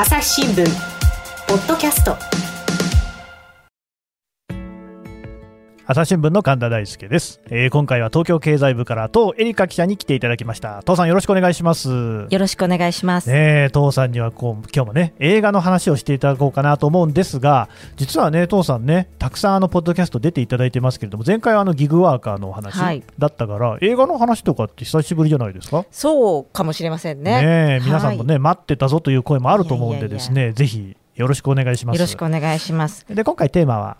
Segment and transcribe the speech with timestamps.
[0.00, 0.64] 朝日新聞
[1.48, 2.16] ポッドキャスト
[5.90, 10.82] 朝日新聞の神田大輔です、えー、今回は東京経済部から東エリカ記者に来ていただきました。
[10.82, 11.88] 東さんよろしくお願いします。
[12.28, 13.30] よろしくお願いします。
[13.30, 25.86] ね東さんにはこう今日もね映画の話をしていただこうかなと思うんですが実はね東さんねたくさんあのポッドキャスト出ていただいてますけれども前回はあのギグワーカーのお話だったから、はい、映画の話とかって久しぶりじゃないですか？
[25.90, 27.78] そうかもしれませんね。
[27.78, 31.96] ね皆さんもね、はい、待ってたぞという声もあると思うんでですねぜひよろしくお願いします。
[31.96, 33.06] よろしくお願いします。
[33.08, 33.96] で今回テーマは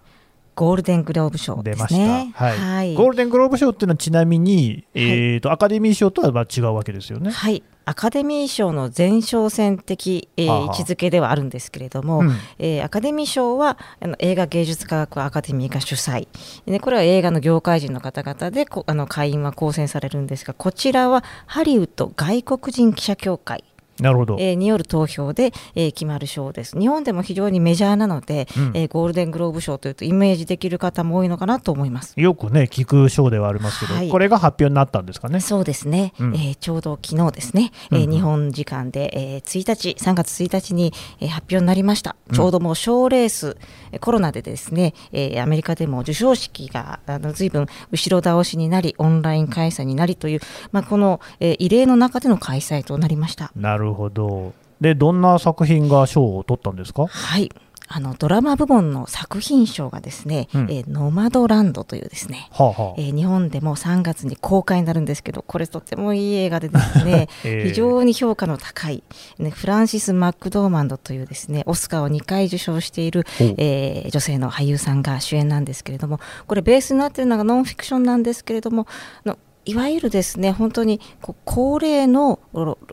[0.59, 2.33] ゴールデングローブ賞ですね。
[2.35, 7.31] はい、はい、ゴールデングローブ賞っていうのはちなみに、えーと、アカデミー賞とはまあ違うわけですよね。
[7.31, 7.63] はい。
[7.85, 16.27] アカデミー賞の前哨戦的、えー、位置づけではあるんですけれども、うん、えー、アカデミー賞はあの映画芸術科学アカデミーが主催。
[16.67, 23.63] でこれは映画の業界人の方々でこあの会員は構成されるんですがこちらはハリウッド外国人記者協会
[24.03, 26.79] なるほど、えー、による投票で、えー、決まる賞です。
[26.79, 32.15] 日本でも非常にメジャーなので、うん、えー、ゴールデングローブ賞というとイメージできる方も多いのかなと思います。
[32.17, 35.41] よくね聞く賞ではありますけど、はい、これが発表になったんですかね？
[35.41, 42.17] そうですね、うん、えー、ちょうど昨日ですね、えー、日本時間で、えー、1日3月1日に、えー、発表になりました。
[42.33, 43.57] ちょうどもう賞レース、
[43.93, 50.41] うん、コロナでですね、えー、アメリカでも授賞式があの随分後ろ倒しになりオンライン開催になりという、
[50.73, 53.51] まあ、この、えー、異例の中での開催となりました。
[53.57, 54.53] なるほど。
[54.81, 57.07] でどんな作品が賞を取ったんですか？
[57.07, 57.51] はい。
[57.91, 69.03] あのドラマ部門の作品賞がですね、うん、えー、ノマドランドというですね、はあはあ、えー、日本でも3月に公開になるんですけどこれとってもいい映画でですね、 えー、非常に評価の高い、
[69.39, 78.87] ね、フランシス・マックドーマンドというですねオスカーを2回受賞している、えー、女性の俳優さんが主演なんですけれどもこれベースになっているのがノンフィクションなんですけれども
[79.25, 80.99] のいわゆるですね本当に
[81.45, 82.41] 高齢の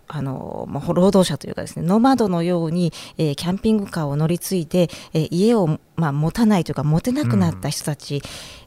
[0.07, 8.21] あの労働者というかですねノマドのように、えー、キャンピングカーを乗り継いで、えー、家を、まあ、持たないというか持てなくなった人たち、うん、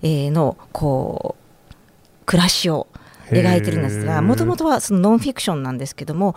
[0.09, 1.75] えー、のこう
[2.25, 2.87] 暮らしを
[3.27, 6.35] 描いてるんですがもともとはそのノンフィクションなんですけども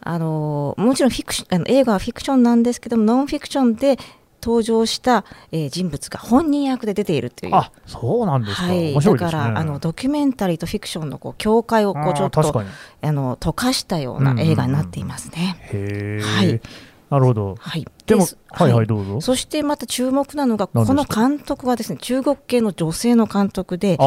[0.00, 3.98] あのもちろんフィクションあの映画はフィクションなんですけどもノンフィクションで
[4.44, 7.54] 登場した、えー、人物が本人役で出ているという。
[7.54, 12.40] あそうなんですか、はい、だからあのドキュメンタリーとフィクションのこう境界をこうちょっと
[13.00, 15.56] あの溶かしたような映画になっていますね。
[15.72, 16.60] うんうんうん、はい。
[17.10, 17.54] なるほど。
[17.58, 17.86] はい。
[18.06, 19.20] でも、はいはい、どうぞ。
[19.20, 23.98] そしてまた注目なのが、この監督はですね、中国系の女性の監督で、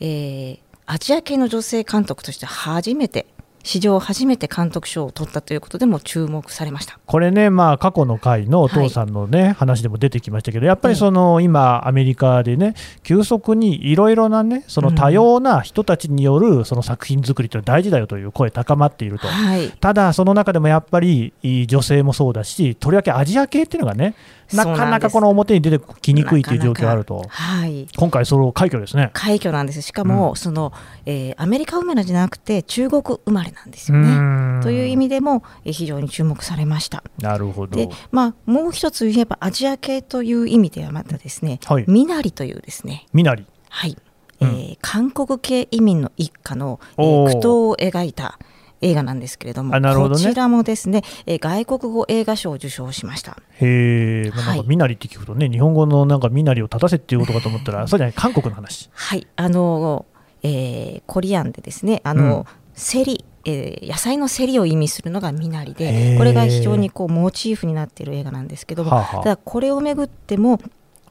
[0.00, 3.26] えー、アジア系の女性監督として初めて
[3.64, 7.00] 史上初めて監督賞を取ったということでも注目されました。
[7.06, 21.32] これね、まあ、過去の回のお父さんのね、はい、話でも出てきましたけど、やっぱりその、今、アメリカでね、急速にいろいろなね、その多様な人たちによるその作品作りというのは大事だよという声、高まっていると、はい、ただ、その中でもやっぱり
[21.66, 24.14] 女性もそうだし、とりわけアジア系っていうのがね、
[24.52, 29.10] なかなかこの表に出てきにくいという状況があると、はい、今回、その快挙ですね。
[29.14, 29.80] 快挙なんです。
[29.80, 30.72] しかも、うん、その
[31.06, 34.62] えー、アメリカ生まれじゃなくて中国生まれなんですよね。
[34.62, 37.02] という意味でも、えー、非常に注目されました。
[37.20, 37.76] なるほど。
[37.76, 43.06] で、まあ、もう一つ言えばアジア系という意味ではまたですね、はい、ミナリというですね。
[43.12, 43.96] ミナリはい、
[44.40, 48.38] うん、えー、韓国系移民の一家の、えー、苦闘を描いた
[48.80, 53.38] 映画なんですけれども、ね、こちらもですね、えー、外国語映画賞を受賞しました。
[53.60, 58.90] へえ、まあ、なんか身なりって聞くとね、はい、日本語のなんか身なりを立たせっていうことかと思ったら、そうじゃない韓国の話。
[58.92, 60.06] はい、あの
[60.42, 62.44] えー、コリアンでですね、あの、うん、
[62.74, 70.60] セリえー、野菜の競りを意味するのが身なりでこれが非常にこうモチーフになっている映画なんですけども、ははただこれをめぐっても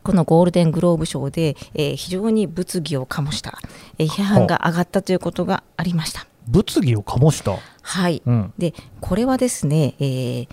[0.03, 3.57] このゴールデングローブ賞で、えー、非常に物議を醸した、
[3.97, 6.27] えー、批判が上がったということがありました。
[6.47, 7.57] 物議を醸した？
[7.81, 10.47] はい、うん、でこれはですね、えー、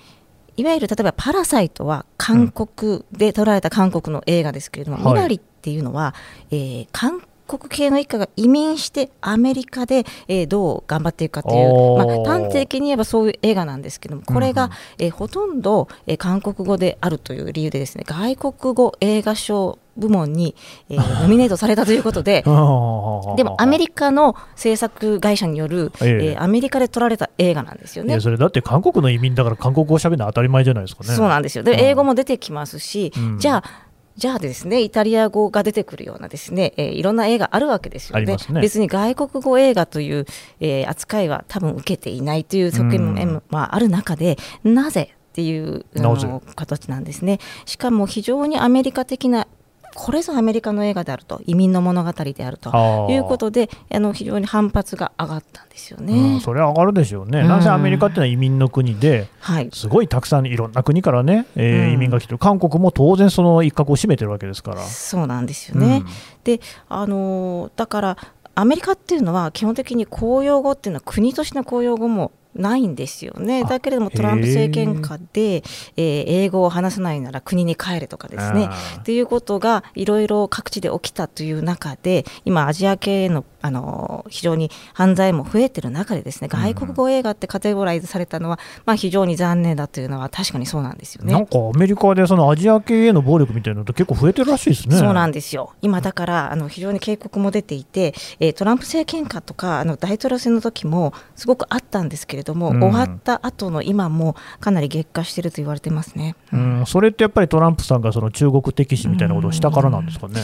[0.56, 6.14] いわゆる例えば「パラサイト」は韓国で撮られた韓国の映画ですけれども「みなり」っていうのは、
[6.52, 7.22] えー、韓
[7.58, 20.54] 国系の一家が移民してアメリカで、えー、どう頑張っていくかという、まあ、端的に言えばそういう映画なんですけどもこれが、うん、えー、ほとんど、えー、韓国語であるという理由でですね外国語映画賞部門に、
[20.88, 28.20] えー、 ノミネートされたということで でもアメリカの制作会社による、えー、えー、アメリカで撮られた映画なんですよね。
[28.20, 31.10] それだって韓国の移民だから韓国語をしゃべるのは当たり前じゃないですかね。
[31.14, 31.64] そうなんですよ。
[31.64, 33.89] で英語も出てきますし、うん、じゃあ
[34.20, 40.26] じゃあですねイタリア語が出てくるようなですね、えー、いろんな映画あるわけですよね、ね、別に外国語映画という、
[40.60, 47.38] えー、扱いは多分受けていないという側面も、まあ、ある中でなぜっていうの形なんですね。
[47.64, 49.46] しかも非常にアメリカ的な
[49.94, 64.82] これぞアメリカの映画であると移民の物語であるということであの非常に反発が上がったんですよね、うん、それは上がるでしょうね、うん、なぜアメリカっていうのは移民の国で、はい、すごいたくさんいろんな国からね、えー、移民が来てる、韓国も当然その一角を占めてるわけですから。
[64.82, 66.04] そうなんですよね、
[66.44, 68.16] であのだから
[68.54, 73.64] アメリカっていうのは基本的に公用語っていうのは国としての公用語もないんですよね。
[73.64, 75.62] だけれどもトランプ政権下で、
[75.96, 78.68] えー、英語を話さないなら国に帰れとかですね。
[78.98, 91.32] っていうことがいろいろ各地で起きたという中で今アジア系のあの非常に犯罪も増えてる中でですね外国語映画ってカテゴライズされたのは、まあ、非常に残念だというのは確かにそうなんですよね。
[91.32, 94.96] なんかアメリカでそのアジア系への暴力みたいなのって結構増えてるらしいですね。
[94.96, 95.72] そうなんですよ。
[95.82, 110.40] 今だからあの非常に警告も出ていて、えー、トランプ政権下とかあの大統領選の時もすごくあったんですけれども、うん、終わった後の今もかなり激化していると言われてますね、うん、それってやっぱりトランプさんがその中国敵視みたいなことをしたからなんですかね。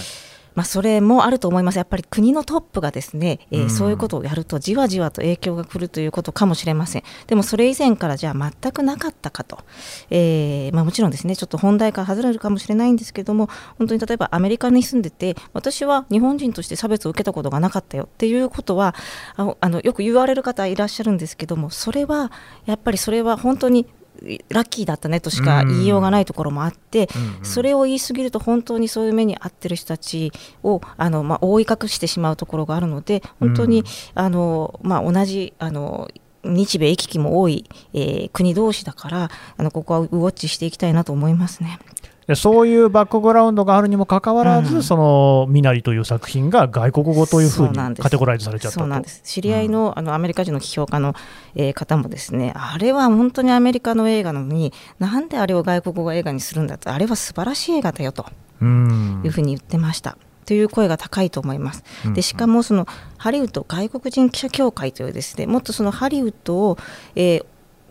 [0.57, 9.59] まあ、それもあると思います、やっぱり国のトップがですね、えー、そういうことをやると、じわじわと影響が来るということかもしれません、でもそれ以前からじゃあ全くなかったかと、
[10.11, 13.49] えーまあ、もちろんですね、ちょっと本題から外れるかもしれないんですけれども、
[13.79, 18.95] 本当に例えばアメリカに住んでて、私は日本人として差別を受けたことがなかったよっていうことは、
[19.37, 22.33] あのよく言われる方いらっしゃるんですけども、それは
[22.65, 23.87] やっぱりそれは本当に
[24.49, 30.33] ラッキーだったねとしか言いようがないところもあって、うんうん、それを言い過ぎると本当にそういう目に遭ってる人たち
[30.63, 33.85] をあの、まあ、覆い隠してしまうところがあるので本当に、うん、
[34.15, 36.09] あのまあ、同じあの
[36.45, 41.79] 日米行き来も多い、えー、国同士だからあのここはウォッチしていきたいなと思いますね。
[42.35, 49.09] そういうバックグラウンドがあるにもかかわらず、うん、そのミナリという作品が外国語というふうにカテゴライズされちゃったと。
[49.23, 51.15] 知り合いの,、あのアメリカ人の批評家の、
[51.55, 58.27] えー、方もですねあれは本当にアメリカの映画なのになんであれを外国語映画にするんだとあれは素晴らしい映画だよと
[58.61, 58.65] い
[59.29, 60.19] うふうに言ってました。
[60.47, 61.83] という声が高いと思います。
[62.15, 62.87] でしかもその
[63.19, 66.79] ハリウッド外国人記者協会というですねもっとそのハリウッドを、
[67.17, 67.47] えー、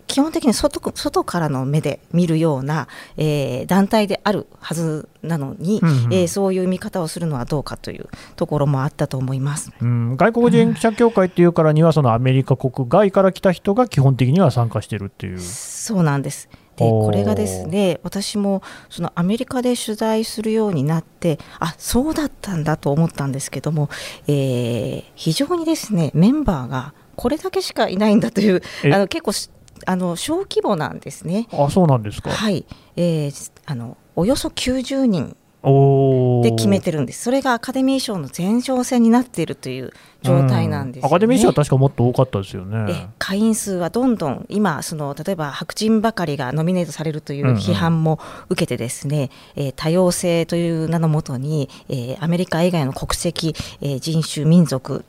[0.07, 2.87] 基本的に外外からの目で見るような、
[3.17, 15.39] えー、団体であるはずなのに、うんうん、えー、そういう見方をするのはどうかというところもあったと思います、うん、外国人記者協会っていうからには、そのアメリカ国外から来た人が基本的には参加してるっていう。
[15.39, 16.49] そうなんです。
[16.75, 23.89] でこれがですね私もそのアメリカで取材するようになってあそうだったんだと思ったんですけども、
[24.27, 28.61] えー、非常にですねメンバーがこれだけしかいないんだという
[28.93, 29.31] あの結構
[29.85, 31.47] あの小規模なんですね。
[31.51, 32.29] あそうなんですか。
[32.29, 35.35] はい、えー、あのおよそ90人
[36.43, 39.91] で決めてるんです、それがアカデミー賞の前哨戦になっているという
[40.21, 43.09] 状態なんです、ねアカデミー賞は確かもっと多かったですよね。
[43.17, 48.19] 会員数はどんどん今その、例えば白人ばかりがノミネートされるという批判も
[48.49, 55.05] 受けて、ですね、うんうん、えー、多様性という名のもとに、えー、アメリカ以外の国籍、えー、人種、民族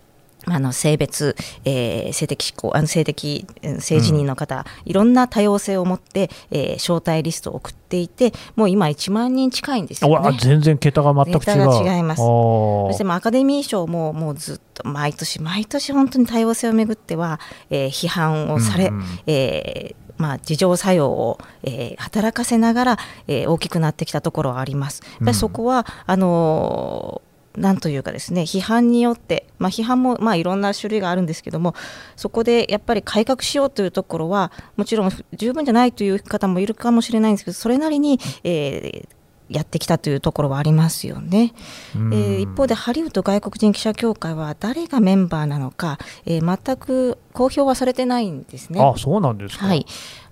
[0.48, 3.46] あの性別、えー、性的思考あの性的
[3.80, 11.96] 性自認の方、うん、いろんな多様性を持って、えー、招待リストを送っていてもう今1万人近いんですよ、ね、全然桁が全く違う。
[11.96, 12.18] 違います。
[12.18, 17.40] そしてもアカデミー賞ももうずっと毎年毎年本当に多様性をめぐっては、
[17.70, 25.02] えー、批判をされ、うんうん、えーまあ、自浄作用を、えー、働かせながら、えー、大きくなってきたところはあります。
[25.04, 27.22] やっぱりそこは、あの
[27.56, 31.74] なんというかですね批判によって、まあ、批判もまあいろんな種類があるんですけども
[32.16, 39.08] そこでやっぱり改革しようというところはもちろん十分じゃないという方もいるかもしれないんですけどそれなりに、えー、
[39.48, 41.54] やってきたというところはありますよね、
[41.94, 48.80] えー、一方でハリウッド外国人記者協会は誰がメンバーなのか、えー、全く公表はされてないんですね。
[48.80, 49.86] あそうなんですか、はい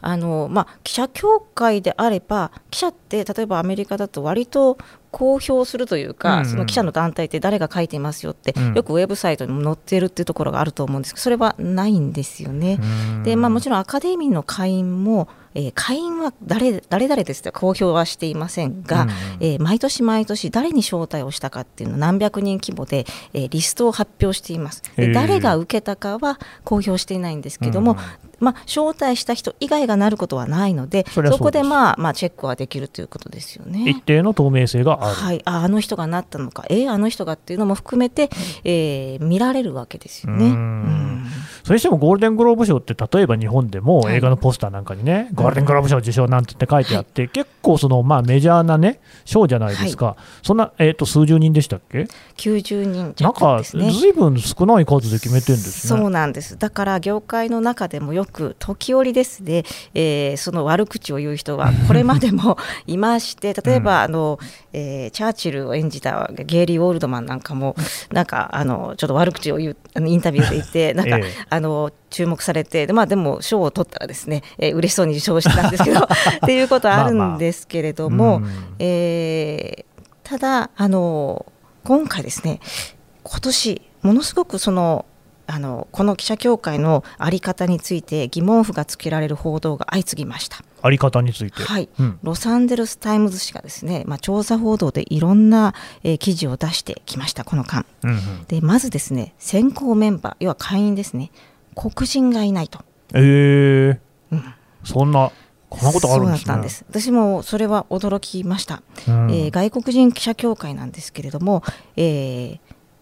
[0.06, 4.76] あのまあ、記者協会であれば記者って例えばアメリカだと割と
[5.10, 6.38] 公表するというか、うん。
[6.40, 12.78] うん、その記者の団体って誰が書いていますよって、うん、よくウェブサイトにも載っているっていうところがあると思うんですけどそれはないんですよね。
[13.22, 24.82] でまあ、もちろんアカデミーの会員もえー、会員は誰誰々ですと公表はしていませんが、うんうん、えー、毎年毎年誰に招待をしたかっていうのを何百人規模で、えー、リストを発表しています。
[24.96, 27.98] で誰が受けたかは公表していないんですけども、うん
[28.40, 33.88] まあ、招待した人以外がなることはないのでそこで、まあまあ、チェックはできるということですよね。
[33.88, 38.30] 一定の透明性がある、はい、ああの人がなったのかえー、あの人がっていうのも含めて、
[38.64, 40.46] えー、見られるわけですよね。
[40.46, 41.26] うん
[41.64, 52.06] それにしてもゴールデングローブ賞って例えば日本でも映画のポスターなんかにね、はい、ゴールデングローブ賞受賞なんてって書いてあって、はい、結構そのまあメジャーなね賞じゃないですか、はい、そんなえっ、ー、と数十人でしたっけ
[52.36, 53.78] ？90人なんかず
[54.08, 55.98] いぶん少ない数で決めてるんですね。
[55.98, 56.58] そうなんです。
[56.58, 64.38] だから業界の中でもよく時折ですね、えー、その悪口を言う人はこれまでも いまして例えば、うん、あの、
[64.72, 67.74] えー、チャーチルを演じたゲイリー・ウォールドマンなんかも
[68.12, 76.08] なんかあのちょっと悪口を言うインタビューで言って なんか、ええ、あの注目されて、まあ、でも賞を取ったらですね、えー、嬉しそうに受賞したんですけど っ
[76.46, 81.46] ていうことはあるんですけれども、まあまあ、えー、ただあの
[81.84, 82.60] 今回ですね
[83.22, 85.06] 今年ものすごくその
[85.46, 90.58] あのこの記者協会の在り方について疑問符がつけられる報道が相次ぎました。
[90.84, 101.30] あり方について、はい、うん、ロサンゼルス・タイムズ紙がですね、まあ、調査報道でいろんな、えー、記事を出してきましたこの間、うんうん、でまずですね選考メンバー要は会員ですね
[101.74, 102.80] 黒人がいないと。
[103.14, 103.98] えー、
[104.30, 105.32] うん、そんな
[105.70, 106.84] こんなことあるんです、ね、そうだったんです。
[106.90, 111.62] 私もそれは驚きました、うん、えー、外国人記者協会なんですけれども、
[111.96, 112.58] えー、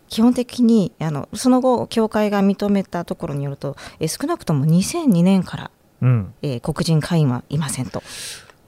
[0.09, 5.71] 基本的にあのその後協会が認めたところによると、えー、少なくとも2002年から
[6.03, 8.03] うん、えー、黒人会員はいませんと。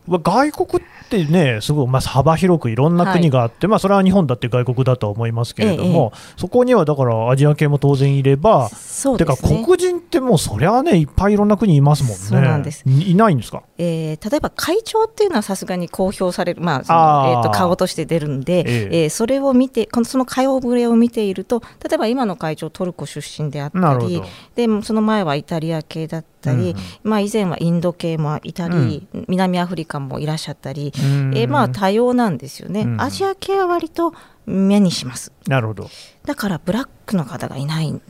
[0.06, 12.82] 外国ってね、すごいまあ幅広くいろんな国があって、はい、まあ、それは日本だって外国だと思いますけれども、ええ、そこにはだからアジア系も当然いれば、そうですね、てか黒人ってもうそりゃね、いっぱいいろんな国いますもんね、そうなんです。
[12.86, 19.02] いないんですか、えー、例えば会長っていうのはさすがに公表される、まあそのえー、と顔として出るんで、ええ。
[19.04, 24.22] えー、それを見て、このその顔ぶれを見ていると、例えば今の会長、トルコ出身であったり、
[24.54, 34.12] でその前はイタリア系だったり、うん、まあ、以前はインド系もいたり、うん、南アフリカもいらっしゃったり、うん、えー、まあ、多様なんですよね、アジア系は割と
[34.46, 35.32] 目にします。
[35.46, 35.88] なるほど。
[36.24, 38.00] だからブラックの方がいない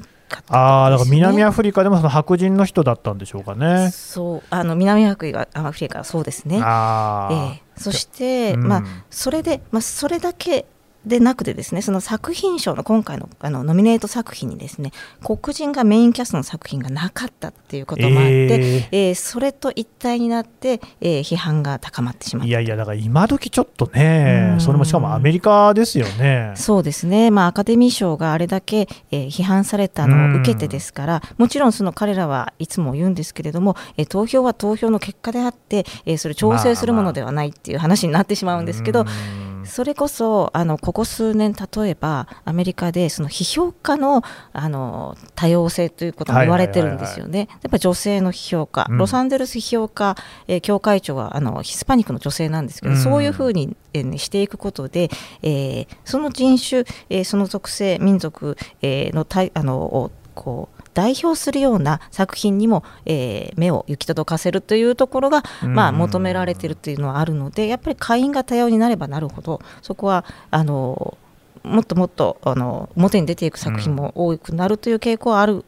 [0.49, 3.91] ああだから南アフリカでもその白人の人だったんでしょうかね。
[3.91, 4.43] そう。
[4.51, 6.61] あの南アフリカアフリカそうですね。
[6.63, 10.67] あえー、そして、うん、まあそれでまあそれだけ
[11.07, 14.93] でなくてですねその作品賞の今回のあのノミネート作品にですね
[15.23, 22.49] 黒人がメインキャストの作品がなかったっていうこともあって、えー、えー、それと一体になって、えー、批判が高まってしまった。
[22.49, 26.53] いやいやだから今時ちょっとねそれもしかもアメリカですよね。
[26.57, 27.31] そうですね。
[27.31, 47.49] まあアカデミー賞があれだけ、えー、批判されたのを受けてですからもちろんその彼らはいつも言うんですけれども、えー、投票は投票の結果であって、えー、それ調整するものではないっていう話になってしまうんですけど、まあまあそれこそあのここ数年例えばアメリカでその批評家のあの多様性ということも言われてるんですよね。
[47.63, 50.17] やっぱ女性の批評家、ロサンゼルス批評家、
[50.49, 55.11] えー、協会長はあのヒスパニックの女性なんですけど、うん、そういうふうに、えー、していくことで、
[55.43, 71.19] えー、その人種、えー、その属性民族、えー、のたあのをこう代表するような作品にも、えー、目を行き届かせるというところが、まあ、求められているというのはあるのでやっぱり会員が多様になればなるほどそこはあの
[71.63, 75.65] もっともっとあの表に出ていく作品も多くなるという傾向はある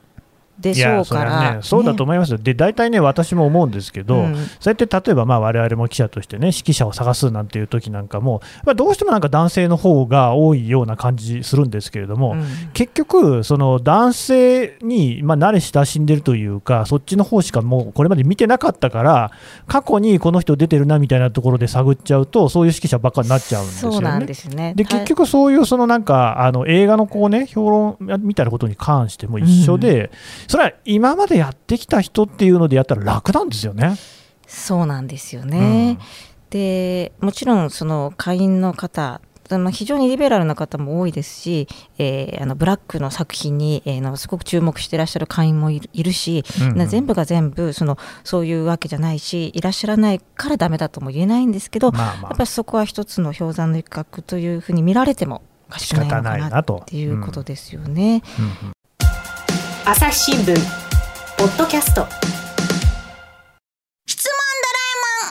[0.58, 19.30] でしょうから、ね、そうだと思いますよ、で大体ね、私も思うんですけど、うん、そうやって例えば、われわれも記者としてね、指揮者を探すなんていう時なんかも、まあ、どうしてもなんか男性の方が多いような感じするんですけれども、うん、結局、その男性に、まあ、慣れ親しんでるというか、そっちの方しかもうこれまで見てなかったから、
[19.66, 24.26] 過去にこの人出てるなみたいなところで探っちゃうと、そういう指揮者ばっかりになっちゃうんですよね。
[24.26, 24.72] ですね。
[24.74, 30.10] で結局、そういうそのなんかあの映画のこう、ね、評論みたいなことに関しても一緒で、
[30.44, 33.96] うん、それは今までやってきた人っていうのでやったら楽なんですよね。
[34.46, 36.06] そうなんですよね、うん、
[36.50, 58.22] でもちろんその会員の方まあ、非常にリベラルな方も多いですし、えー、あのブラックの作品に、えー、のすごく注目していらっしゃる会員もいるし、うんうん、全部が全部そのそういうわけじゃないしいらっしゃらないからダメだとも言えないんですけど、まあまあ、やっぱりそこは一つの氷山の一角というふうに見られてもおかしくないのかなっていうことですよね。
[58.38, 58.75] うんうんうん、
[59.88, 60.52] 朝日新聞。
[61.38, 62.08] ポッドキャスト。
[64.08, 64.34] 質問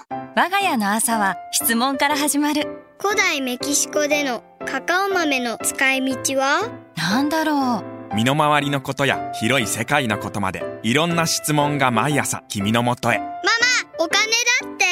[0.07, 0.29] ドラえもん。
[0.33, 2.65] 我が家の朝は質問から始まる。
[2.97, 6.69] 古代メキシコでのカカオ豆の使い道は？
[6.95, 8.15] なんだろう。
[8.15, 13.17] 身の回りのことや広い世界のことまでいろんな質問が毎朝君のもとへ。
[13.17, 13.35] ママ
[13.99, 14.31] お金
[14.61, 14.85] だって。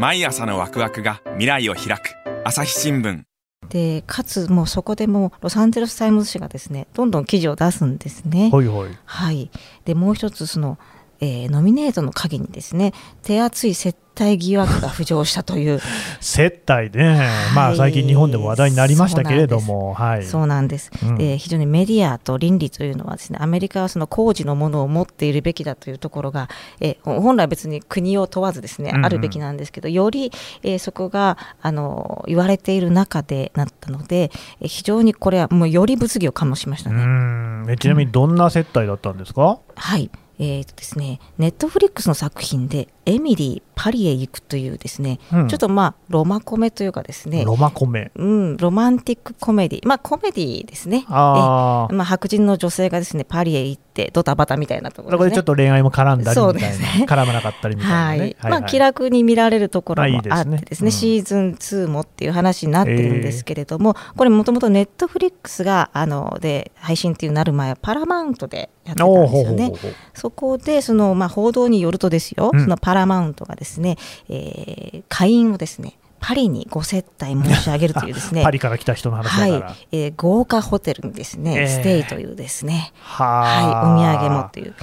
[0.00, 2.14] 毎朝のワクワクが未来を開く。
[2.46, 3.24] 朝日新聞
[3.70, 8.50] でかつもうそこでもロサンゼルス・タイムズ紙がですねどんどん記事を出すんですね。
[8.52, 9.50] はいはい、はい、
[9.84, 10.76] でもう一つその、
[11.20, 15.80] えー、ノミネートの陰にですね手厚い接待疑惑が浮上したという。
[16.20, 20.90] 接待ね、まあ、最近日本でも話題になりましたけれども、はい、そうなんです、
[21.38, 26.48] 非常にメディアと倫理というのはですねアメリカはその高次のものを持っているべきだというところが、
[26.80, 30.30] えー、本来別に国を問わずですね、うんうん、あるべきなんですけどより、
[30.62, 37.76] えー、そこがあの言われている中でなったので、えー、非常にこれはもうより物議を醸しましたね。
[37.78, 40.10] ちなみにどんな接待だったんですか、はい
[40.42, 47.44] えーとですね、ネットフリックスの作品で「エミリーパリへ行く」というですね、うん、ちょっとまあロマコメというかですね。
[47.44, 49.88] ロマコメ、うん、ロマンティックコメディ。
[49.88, 51.04] まあコメディですね。
[51.08, 69.72] あ、まあ、白人の女性がですねパリへ行ってドタバタみたいなところ、ね、こでちょっと恋愛も絡んだりみたいな、ね、絡まなかったりみたいな、ね、はい、まあ、気楽に見られるところもあってですね、うん、シーズン2もっていう話になってるんですけれども、えー、これもともとネットフリックスがあので配信っていうなる前はパラマウントでやってたんですよね。
[70.14, 73.96] そこでその、まあ、報道によるとですよ、うん、そのパラマウントがですね、
[74.28, 79.52] えー、会員をですねパリにご接待申し上げるというですね パリから来た人の話はい、
[79.92, 84.74] えー、豪華ホテルにですね、えー、ステイというですねはいお土産もという。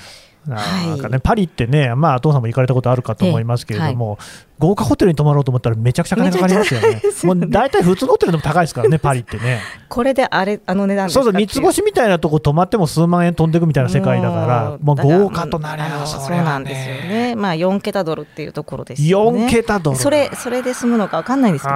[0.47, 4.17] なんかね、はい、パリってね、まあ、お父さんも行かれたことあるかと思いますけれども、はい、
[4.59, 7.01] 豪華ホテルに泊まろうと思ったらめちゃくちゃ金かかりますよね。
[7.23, 9.61] もう大体普通のホテルでも高いですからね、パリってね。
[9.89, 17.35] これであれあの値段そうそう、三つ星みたいなとこ泊まっても数万円飛んでいくみたいな世界だから、もう豪華となりゃそそうなんですよね。
[17.35, 19.47] まあ4桁ドルっていうところですよね。
[19.47, 21.75] 4桁ドルそれそれで済むのか分かんないんですけど。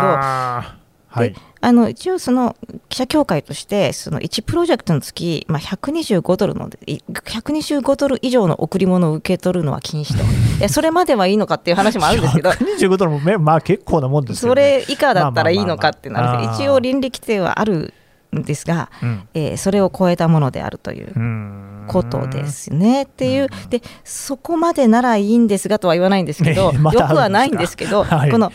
[1.14, 2.56] はい、あの一応その
[2.90, 10.24] 記者協会としてその1プロジェクトにつき、まあ、125ドルの125ドル以上の贈り物を受け取るのは禁止と。
[10.60, 12.50] いやそれまではいいのかっていう話もあるんですけど。
[12.50, 17.94] 125ドルもまあ結構なもんです、ね、それ以下だったらいいのかってなる一応倫理規定はある
[18.36, 23.04] んですが、うん、えー、それを超えたものであるということですね。
[23.04, 23.50] っていう。
[23.70, 28.52] でそこまでならいいんですがとは言わないんですけど、 ま、よくはないんですけど、 はい、この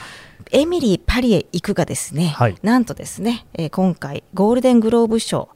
[0.53, 5.49] エミリー・パリへ行くがですね、はい、なんとですね、えー、今回ゴールデングローブ賞、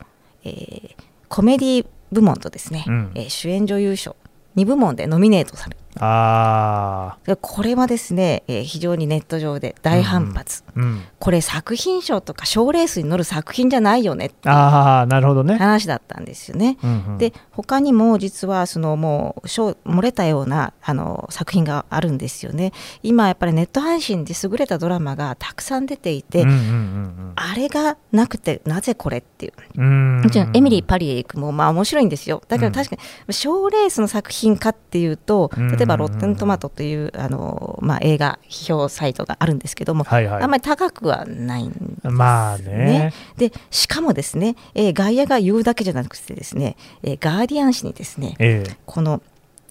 [0.45, 0.95] えー、
[1.29, 4.17] コメディ部門とですね、うん、えー、主演女優賞
[4.57, 15.57] 2部門でノミネートされあこれはですね、えー、非常にネット上で大反発、うんうん、これ作品賞とか賞レースに乗る作品じゃないよねってあなるほどね。
[15.57, 16.79] 話だったんですよね。
[16.83, 22.73] うんうん、で他にも実はそのもう賞漏れたようなあの作品があるんですよね。
[23.03, 29.81] 今やっぱりネット配信で優れたドラマがたくさん出ていて、うんうんうんうん、あれがなくてなぜこれっていう。
[29.81, 32.43] もちろんエミリー・パリへ行くもまあ面白いんですよ。
[32.49, 32.97] だけど確か
[33.29, 35.51] に賞レースの作品かっていうと、
[35.81, 41.97] 例えばロッテントマトというあの、まあ、映画批評サイトがあるんですけども、はいはい、あんまり高くはないんですね。
[42.05, 43.15] まあね。
[43.39, 49.23] でしかもですね、えー、外野が言うだけじゃなくてですね、えー、ガーディアン紙にですね、えー、この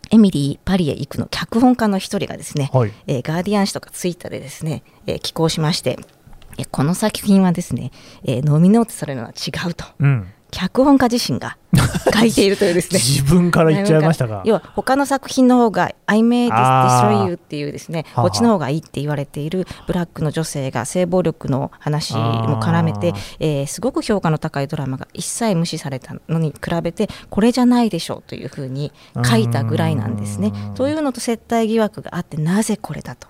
[0.10, 6.00] エミリー・パリへ行くの脚本家の一人がですね、はい、えー、ガーディアン紙とかツイッターでですね、えー、寄稿しまして、
[6.58, 7.92] えこの作品はですね、
[8.24, 9.86] えー、ノミネートされるのは違うと。
[10.00, 11.58] うん脚本家自身が
[12.14, 13.00] 書いているというですね。
[13.00, 18.06] 自分から言っちゃいましたが要は他の作品の方が「I may destroy you」っていうですね。
[18.16, 28.92] こっちの方がいいって言われているブラックの女性が性暴力の話も絡めて、えー、すごく評価の高いドラマが一切無視されたのに比べてこれじゃないでしょうというふうに
[29.24, 30.52] 書いたぐらいなんですね。
[30.74, 33.28] というのと接待疑惑があってなぜこれだと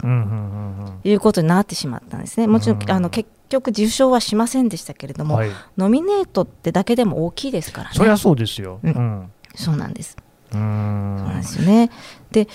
[1.04, 2.48] いうことになってしまったんですね。
[2.48, 2.80] もちろん。
[2.90, 7.96] あの結局受賞はしませんでしたけれども、はい、ノミネートってだけでも大きいですからね。
[7.96, 8.80] そりゃそうですよ。
[8.84, 10.18] うん、そうなんです。
[10.52, 11.92] そうなんですよね。
[12.32, 12.48] で、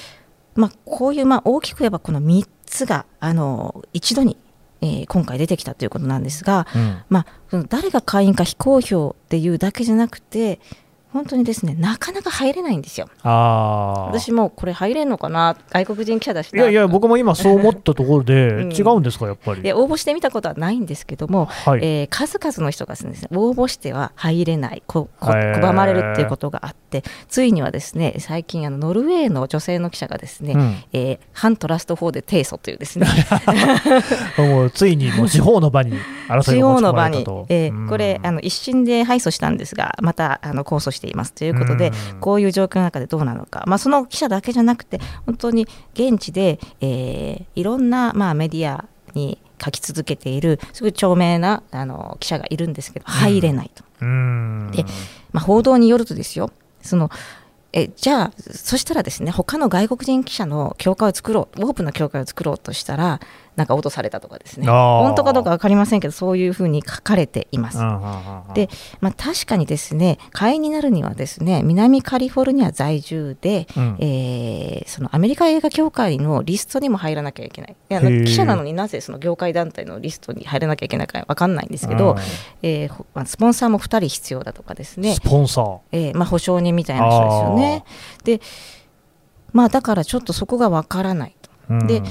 [0.55, 4.37] まあこういうまあ大きく言えばこの3つがあの一度に
[4.85, 10.61] えー、今回出てきたということなんですが、うん、まあ、誰が会員か非公表っていうだけじゃなくて
[11.15, 13.09] 本当にですねなかなか入れないんですよ。
[13.23, 15.57] あ私もこれ入れんのかな？
[15.71, 19.63] 外国人記者だしいやいや 僕も今そう思ったところで、 うん、違うんですかやっぱり？
[19.63, 33.07] で応募してみたことはないんですけども、はい、えー、数々の人がですね応募しては入れないここ拒まれるっていうことがあってついにはですね最近あのノルウェーの女性の記者がですね、うん、えー、反トラスト法で提訴というですね。
[34.37, 35.97] もうついにもう司法の場に
[36.29, 53.85] 争いが持ち込まれたと、えー、これあの一審で敗訴したんですがまたあの控訴してていますということで、こういう状況の中でどうなのか、まあ、その記者だけじゃなくて、本当に現地で、えー、いろんな、まあ、メディアに書き続けている、すごい著名なあの記者がいるんですけど、入れないと。
[54.01, 54.05] で、
[55.33, 56.51] まあ、報道によるとですよ、
[56.83, 57.11] その
[57.77, 63.19] えじゃあそしたらですね他の外国人記者の協会を作ろうオープンな協会を作ろうとしたら
[63.57, 64.67] なんか落とされたとかですね。
[64.67, 67.79] 本当かどうか分かりませんけどそういうふうに書かれています。
[68.55, 68.69] で、
[69.01, 77.77] まあ、確かにですね会員になるにはですね南カリフォルニア在住で、うん、えー、そのアメリカ映画協会のリストにも入らなきゃいけない。
[77.91, 82.17] いや記者なのになぜその業界団体のリストに入らなきゃいけないか分かんないんですけど、
[82.63, 85.15] えー、スポンサーも2人必要だとかですね。
[85.15, 87.85] スポンサー、えーまあ、保証人みたいな人ですよね。
[88.25, 88.41] で
[89.53, 91.87] まあだからちょっとそこが分からないと。
[91.87, 92.03] で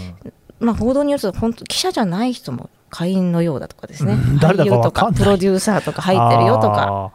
[0.64, 7.12] まあ、報道によると本当記者じゃない人も会員のようだとかですね、俳優とかプロデューサーとか入ってるよとか。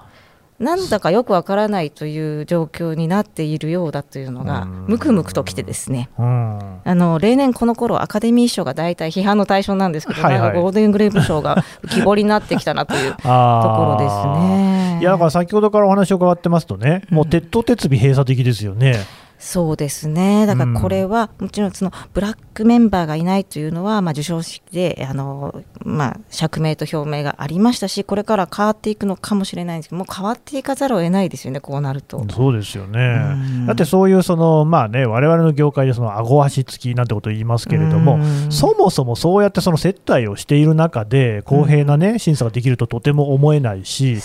[0.59, 6.11] なんだかよくわからないという状況になっているようだというのがむくむくときてですね。
[6.17, 14.99] あの例年この頃アカデミー賞が大体批判の対象なんですけど、はいはい、なんかゴールデングレープ賞が浮き彫りになってきたなという ところですね。
[15.01, 18.97] いやだから先ほどからお話を伺ってますとね、もう鉄頭鉄尾閉鎖的ですよね。
[19.39, 20.47] そうですね。
[20.47, 32.25] だからこれは、もちろんそのブラックメンバーがいないというのは、まあ、授賞式であの、まあ、釈明と表明がありましたしこれから変わっていくのかもしれないんですけどもう変わっていかざるを得ないですよねこうなると。
[32.31, 38.19] そうですよね、だってそういうそのまあね我々の業界でその顎足付きなんてことを言いますけれども、
[38.51, 44.21] そもそもそうやってその接待をしている中で公平なね、審査ができるととても思えないし、ね、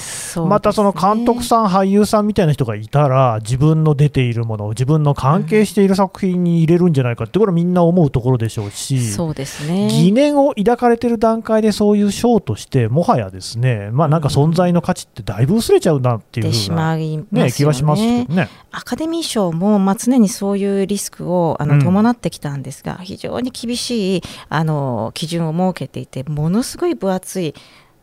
[0.47, 9.87] またその監督さん俳優さんみたいな人がいたら自分の出ているもの自分の関係している作品に入れるんじゃないかってこれはみんな思うところでしょうし、そうですね。
[9.89, 18.49] 疑念を抱かれている段階でそういう賞として、もはやですね、まあ、なんか存在の価値ってだいぶ薄れちゃうなっていうふうな、ね、気がしますけどね。
[18.71, 27.53] アカデミー賞も、まあ、常にそういうリスクをあの伴ってきたんですが、うん、非常に厳しいあの基準を設けていて、ものすごい分厚い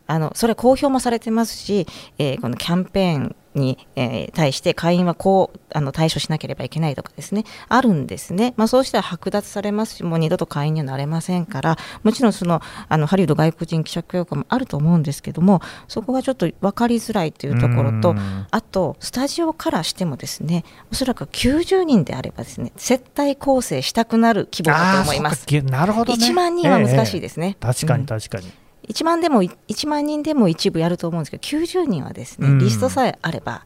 [0.07, 1.87] あのそれは公表もされてますし、
[2.19, 7.45] えー、このキャンペーンに、えー、対して会員はこうあの対処しなければいけないとかですね。
[7.69, 18.15] あるんですね、まあ、そうしたら剥奪されますしもう二度と会員にはなれませんからもちろんそのあのハリウッド外国人記者協会もあると思うんですけどもそこがちょっと分かりづらいというところと
[18.51, 25.47] あとスタジオからしてもですねおそらく90人であればですね接待構成したくなる規模だと思います。
[25.63, 28.53] なるほど、ね、1万人は難しいですね、ええ、確かに確かに、うん
[28.91, 33.65] 1万でも1万人でも一部やると思うんですけど90人はですね、リストさえあれば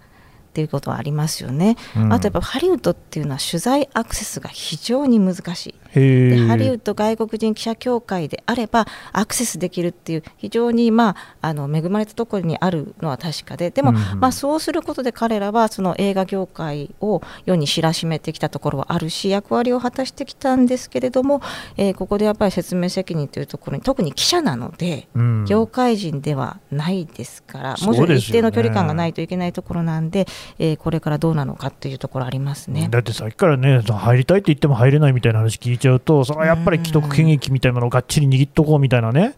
[0.55, 5.75] っていうことはありますよね、うん、あとやっぱハリウッドっていうのは取材アクセスが非常に難しい。
[5.95, 13.71] でハリウッド外国人記者協会であればアクセスできるっていう非常に、まあ、あの恵まれたところにあるのは確かで。
[13.71, 21.41] でも、うん、まあ、そうすることで彼らはその映画業界を世に知らしめてきたところはあるし役割を果たしてきたんですけれども、
[21.77, 30.27] えー、ここでやっぱり説明責任というところに特に記者なので、うん、業界人ではないですからもちろん一定の距離感がないといけないところなんで、
[30.59, 32.89] えー、これからどうなのかっていうところありますね。
[32.91, 39.35] だってさっきからね入りたいって言っても入れないみたいな話聞いちゃうとそれはやっぱり既得権益みたいなのをがっちり握っとこうみたいなね、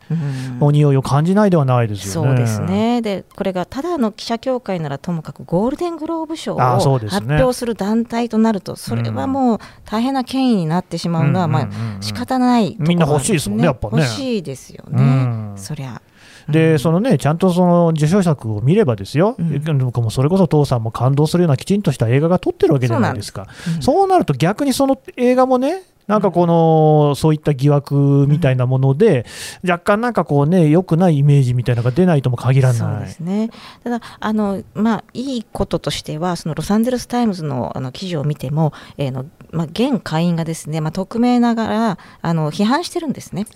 [0.60, 2.28] お匂いを感じないではないですよね。
[2.28, 3.02] そうですね。
[3.02, 11.68] でこれがただの記者協会ならともかくゴールデングローブ賞を発表する団体となるとそれはもう大変な権威になってしまうのはまあ
[12.00, 13.98] 仕方ないね、みんな欲しいですもんねやっぱね。
[14.02, 16.00] 欲しいですよね、そりゃ。
[16.48, 23.46] でそのねちゃんとその受賞作を見ればですよ、うん、僕もそれこそ父さんも感動するようなきちんとした映画が撮ってるわけじゃないですか。
[23.64, 29.26] そううん、そうなると逆にその映画もねなんかこの、そういった疑惑みたいなもので、
[29.66, 32.78] 若干なんかこうね、良くないイメージみたいなのが出ないとも限らない。
[32.78, 33.50] そうですね。
[33.82, 43.46] ただあの、まあ、いいこととしては、そのロサンゼルス・タイムズのあの記事を見ても、えーのまあ、現会員がですね、まあ、匿名ながらあの批判してるんですね。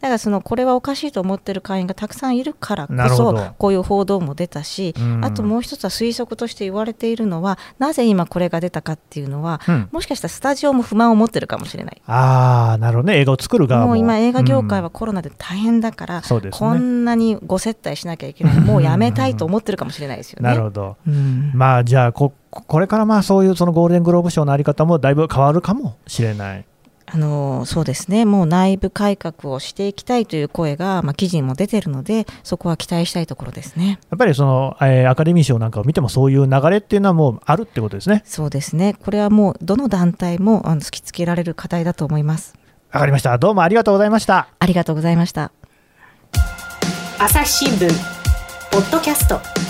[0.00, 12.00] だからそのこれはおかしいと思ってる会員がたくさんいるからこそこういう報道も出たし、あともう一つは推測として言われているのはなぜ今これが出たかっていうのは、うん、もしかしたらスタジオも不満を持ってるかもしれない。
[12.06, 13.18] ああなるほどね。
[13.18, 13.88] 映画を作る側も。
[13.88, 18.60] もう今映画業界はコロナで大変だから、うんね、こんなにご接待しなきゃいけない。
[18.60, 20.48] もうやめたいと思ってるかもしれないですよね。
[20.48, 26.64] なるほど、うん、まあじゃあここれからまあそういうそのゴールデングローブ賞のあり方もだいぶ変わるかもしれない。
[27.12, 28.24] あのそうですね。
[28.24, 33.98] もう内部改革をしていきたいという声が、まあ、記事にも出てるのでそこは期待したいところですね。
[34.10, 38.22] やっぱりその、えー、アカデミー賞なんかを見てもそういう流れっていうのはもうあるってことですね。
[38.24, 38.94] そうですね。
[38.94, 42.54] これはもうどの団体もあの突きつけられる課題だと思います。
[42.92, 43.36] わかりました。
[43.38, 44.48] どうもありがとうございました。
[44.58, 45.52] ありがとうございました。
[47.18, 47.88] 朝日新聞
[48.70, 49.69] ポッドキャスト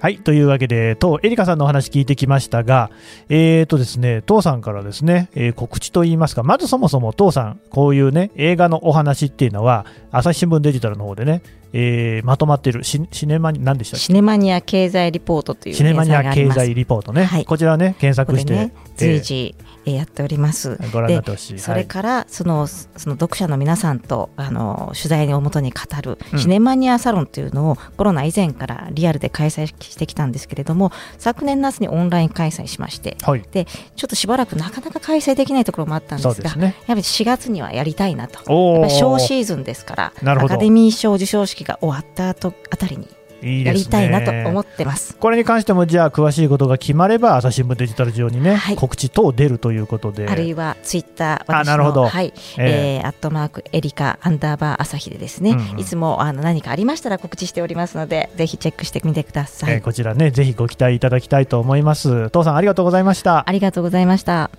[0.00, 0.18] はい。
[0.18, 2.88] というわけで、当エリカさんのお話聞いてきましたが、
[3.28, 12.84] えーとですね、父さんからですね、えー、告知といいますか、まずそもそも父さん、こういうね、映画のお話っていうのは、朝日新聞デジタルの方でね、えー、まとまっている。
[12.84, 19.68] シネマニ何でしたシネマニア経済リポートというシネマニア経済リポートね、はい、こちらね検索して、ね、随時、えー。
[19.94, 20.78] やっております。
[20.92, 21.58] ご覧になってほしい。
[21.58, 38.38] それからそのその読者の皆さんとあの取材をもとに語るシネマニアサロンというのを、コロナ以前からリアルで開催してきたんですけれども、昨年夏にオンライン開催しまして、はい、でちょっとしばらくなかなか開催できないところもあったんですが、すね、やっぱり4月にはやりたいなと。
[38.38, 43.08] やっぱ小シーズンですから、アカデミー賞授賞式が終わった後あたりに
[43.42, 45.16] いいやりたいなと思ってます。
[45.16, 50.26] これに関してもじゃあ詳しいことが決まれば朝日新聞デジタル上にね、はい、告知等出るということで。
[50.28, 52.08] あるいはツイッターあなるほど。
[52.08, 62.30] はい、えー、えー、アットマークエリカアンダーバー朝日でですね、うんうん、いつもあの何かありましたら告知しておりますのでぜひチェックしてみてください、えー、こちらねぜひご期待いただきたいと思います。
[62.30, 63.48] 父さんありがとうございました。
[63.48, 64.50] ありがとうございました。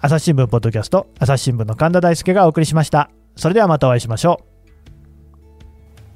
[0.00, 3.10] 朝日新聞ポッドキャスト朝日新聞の神田大輔がお送りしました。
[3.36, 4.49] それではまたお会いしましょう